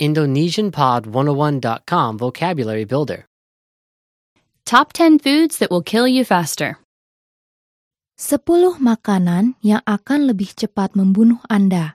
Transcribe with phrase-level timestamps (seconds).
[0.00, 3.26] IndonesianPod101.com Vocabulary Builder.
[4.64, 6.78] Top 10 foods that will kill you faster.
[8.18, 11.94] 10 makanan yang akan lebih cepat membunuh Anda.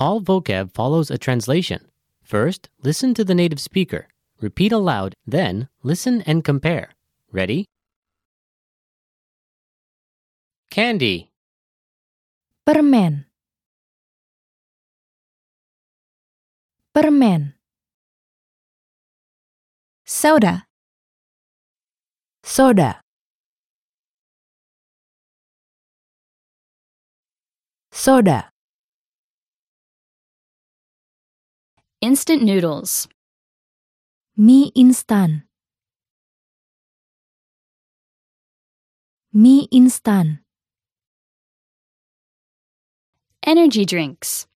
[0.00, 1.90] All vocab follows a translation.
[2.24, 4.08] First, listen to the native speaker.
[4.40, 6.96] Repeat aloud, then, listen and compare.
[7.28, 7.68] Ready?
[10.70, 11.30] Candy,
[12.70, 13.26] Permen.
[16.92, 17.54] Permen.
[20.04, 20.66] Soda.
[22.42, 23.00] Soda.
[27.92, 28.50] Soda.
[32.00, 33.06] Instant noodles.
[34.36, 35.44] Mie instan.
[39.32, 40.40] Mie instan.
[43.46, 44.49] Energy drinks.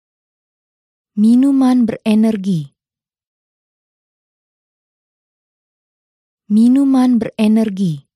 [1.12, 2.72] Minuman berenergi.
[6.48, 8.08] Minuman berenergi.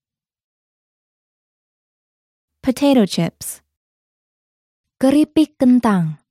[2.65, 3.61] Potato chips.
[4.97, 6.25] Keripik kentang.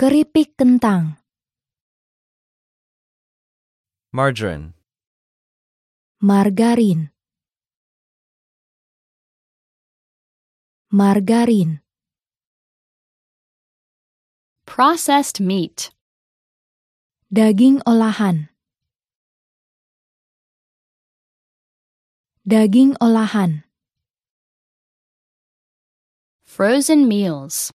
[0.00, 1.20] Keripik kentang.
[4.16, 4.72] margarine,
[6.24, 7.12] Margarin.
[10.88, 11.87] Margarin.
[14.78, 15.90] Processed meat.
[17.34, 18.46] Daging olahan.
[22.46, 23.66] Daging olahan.
[26.46, 27.74] Frozen meals.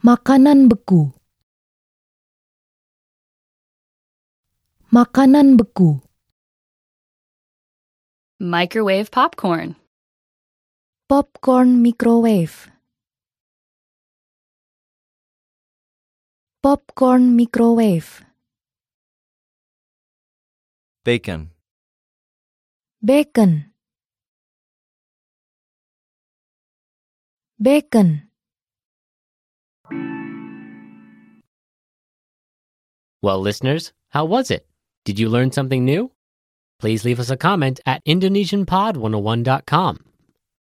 [0.00, 1.12] Makanan beku.
[4.88, 6.00] Makanan beku.
[8.40, 9.76] Microwave popcorn.
[11.04, 12.79] Popcorn microwave.
[16.62, 18.22] Popcorn microwave.
[21.04, 21.50] bacon,
[23.02, 23.72] Bacon.
[27.60, 28.28] Bacon.
[33.22, 34.66] Well, listeners, how was it?
[35.06, 36.12] Did you learn something new?
[36.78, 39.98] Please leave us a comment at IndonesianPod101.com.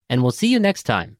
[0.09, 1.19] And we'll see you next time.